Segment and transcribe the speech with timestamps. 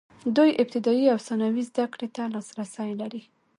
[0.37, 3.21] دوی ابتدايي او ثانوي زده کړې ته لاسرسی لري.